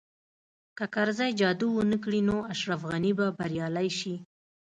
[0.77, 4.15] که کرزی جادو ونه کړي نو اشرف غني به بریالی شي